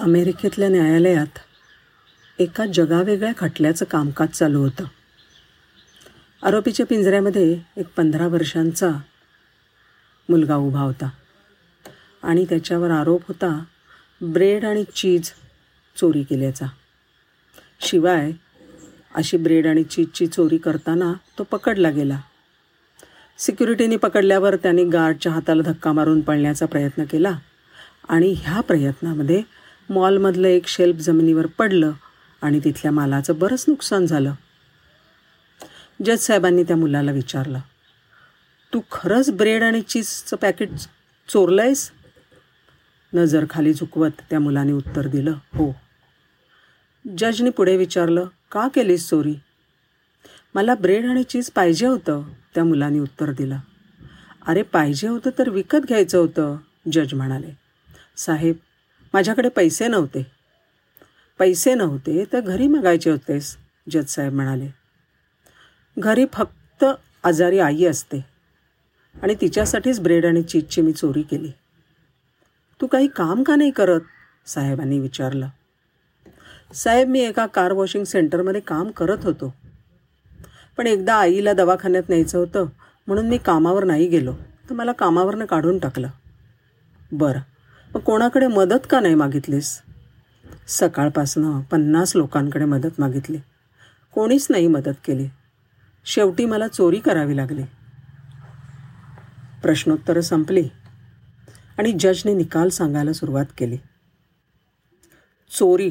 [0.00, 1.38] अमेरिकेतल्या न्यायालयात
[2.38, 4.84] एका जगावेगळ्या खटल्याचं कामकाज चालू होतं.
[6.42, 8.90] आरोपीच्या पिंजऱ्यामध्ये एक पंधरा वर्षांचा
[10.28, 11.08] मुलगा उभा होता
[12.22, 13.64] आणि त्याच्यावर आरोप होता
[14.20, 15.30] ब्रेड आणि चीज
[15.96, 16.66] चोरी केल्याचा.
[17.80, 18.30] शिवाय
[19.14, 22.20] अशी ब्रेड आणि चीजची चोरी करताना तो पकडला गेला.
[23.38, 27.38] सिक्युरिटीने पकडल्यावर त्याने गार्डच्या हाताला धक्का मारून पळण्याचा प्रयत्न केला
[28.08, 29.42] आणि ह्या प्रयत्नामध्ये
[29.90, 31.92] मॉलमधलं एक शेल्फ जमिनीवर पडलं
[32.42, 34.32] आणि तिथल्या मालाचं बरंच नुकसान झालं.
[36.04, 37.58] जज साहेबांनी त्या मुलाला विचारलं
[38.74, 40.68] तू खरंच ब्रेड आणि चीजचं पॅकेट
[41.28, 41.90] चोरलं आहेस
[43.14, 45.72] नजर खाली झुकवत त्या मुलाने उत्तर दिलं हो.
[47.18, 49.34] जजने पुढे विचारलं का केलीस चोरी?
[50.54, 52.22] मला ब्रेड आणि चीज पाहिजे होतं
[52.54, 53.58] त्या मुलाने उत्तर दिलं.
[54.46, 56.56] अरे पाहिजे होतं तर विकत घ्यायचं होतं
[56.92, 57.56] जज म्हणाले.
[58.16, 58.56] साहेब
[59.14, 60.26] माझ्याकडे पैसे नव्हते.
[61.38, 63.56] पैसे नव्हते तर घरी मागायचे होतेस
[63.90, 64.68] जजसाहेब म्हणाले.
[65.98, 66.84] घरी फक्त
[67.24, 68.24] आजारी आई असते
[69.22, 71.50] आणि तिच्यासाठीच ब्रेड आणि चीजची मी चोरी केली.
[72.80, 74.00] तू काही काम का नाही करत?
[74.46, 75.48] साहेबांनी विचारलं.
[76.74, 79.54] साहेब मी एका कार वॉशिंग सेंटरमध्ये काम करत होतो.
[80.76, 82.66] पण एकदा आईला दवाखान्यात न्यायचं होतं
[83.06, 84.32] म्हणून मी कामावर नाही गेलो.
[84.70, 86.08] तर मला कामावरनं काढून टाकलं.
[87.12, 87.40] बरं.
[87.94, 89.82] मग कोणाकडे मदत का नाही मागितलीस?
[90.68, 93.38] सकाळपासनं पन्नास लोकांकडे मदत मागितली.
[94.14, 95.28] कोणीच नाही मदत केली.
[96.04, 97.62] शेवटी मला चोरी करावी लागली.
[99.62, 100.68] प्रश्नोत्तरं संपली
[101.78, 103.76] आणि जजने निकाल सांगायला सुरुवात केली.
[105.50, 105.90] चोरी.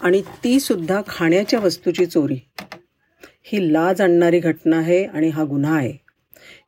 [0.00, 2.38] आणि तीसुद्धा खाण्याच्या वस्तूची चोरी.
[3.42, 5.92] ही लाज आणणारी घटना आहे आणि हा गुन्हा आहे.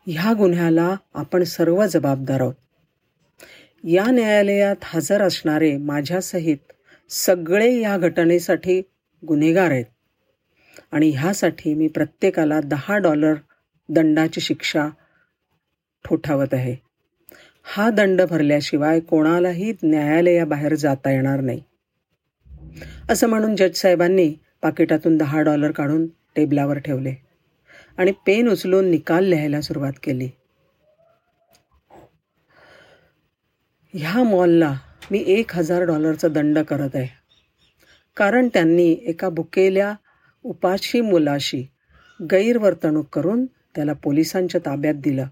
[0.07, 2.55] ह्या गुन्ह्याला आपण सर्व जबाबदार आहोत.
[3.87, 6.57] या न्यायालयात हजर असणारे माझ्यासहित
[7.11, 8.83] सगळे या घटनेसाठी
[9.29, 9.85] गुन्हेगार आहेत.
[10.93, 13.35] आणि ह्यासाठी मी प्रत्येकाला दहा डॉलर
[13.89, 14.89] दंडाची शिक्षा
[16.05, 16.77] ठोठावत आहे.
[17.63, 21.63] हा दंड भरल्याशिवाय कोणालाही न्यायालयाबाहेर जाता येणार नाही.
[23.09, 27.15] असं म्हणून जज साहेबांनी पाकिटातून दहा डॉलर काढून टेबलावर ठेवले.
[27.99, 30.29] आणि पेन उचलून निकाल लिहायला सुरुवात केली.
[33.97, 34.75] ह्या मॉलला
[35.11, 37.09] मी एक हजार डॉलरचा दंड करत आहे.
[38.17, 39.95] कारण त्यांनी एका भुकेल्या
[40.43, 41.67] उपाशी मुलाशी
[42.23, 45.27] गैरवर्तणूक करून त्याला पोलिसांच्या ताब्यात दिलं.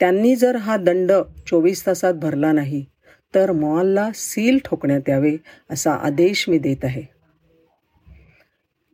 [0.00, 1.12] त्यांनी जर हा दंड
[1.46, 2.84] चोवीस तासात भरला नाही
[3.34, 5.36] तर मॉलला सील ठोकण्यात यावे
[5.70, 7.02] असा आदेश मी देत आहे.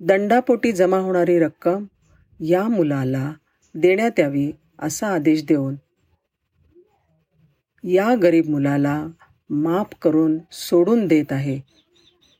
[0.01, 1.85] दंडापोटी जमा होणारी रक्कम
[2.41, 3.33] या मुलाला
[3.75, 5.75] देण्यात यावी असा आदेश देऊन
[7.85, 9.07] या गरीब मुलाला
[9.51, 11.61] माफ करून सोडून देत आहे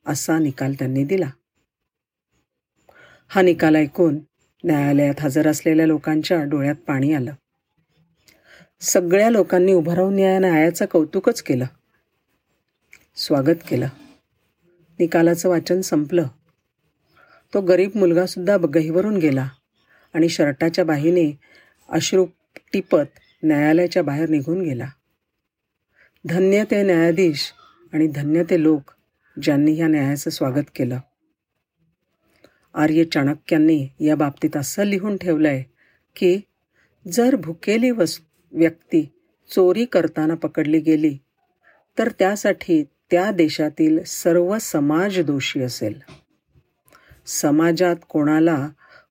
[0.07, 1.31] असा निकाल त्यांनी दिला.
[3.29, 4.19] हा निकाल ऐकून
[4.65, 7.33] न्यायालयात हजर असलेल्या लोकांच्या डोळ्यात पाणी आलं.
[8.81, 11.65] सगळ्या लोकांनी उभं राहून या न्यायाचं कौतुकच केलं.
[13.17, 13.89] स्वागत केलं.
[14.99, 16.27] निकालाचं वाचन संपलं.
[17.55, 19.49] तो गरीब मुलगासुद्धा गहीवरून गेला
[20.15, 21.39] आणि शर्टाच्या बाहीने
[21.89, 22.27] अश्रू
[22.73, 24.89] टिपत न्यायालयाच्या बाहेर निघून गेला.
[26.29, 27.53] धन्य ते न्यायाधीश
[27.93, 28.91] आणि धन्य ते लोक
[29.43, 30.99] ज्यांनी ह्या न्यायाचं स्वागत केलं.
[32.75, 35.63] आर्य चाणक्यांनी या बाबतीत असं लिहून ठेवलं आहे
[36.17, 36.41] की
[37.13, 38.21] जर भुकेली वस
[38.53, 39.13] व्यक्ती
[39.51, 41.19] चोरी करताना पकडली गेली
[41.99, 46.01] तर त्यासाठी त्या देशातील सर्व समाज दोषी असेल.
[47.27, 48.69] समाजात कोणाला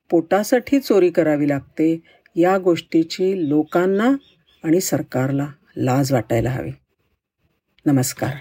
[0.09, 2.01] पोटासाठी चोरी करावी लागते
[2.35, 4.15] या गोष्टीची लोकांना
[4.63, 6.71] आणि सरकारला लाज वाटायला हवी.
[7.87, 8.31] नमस्कार.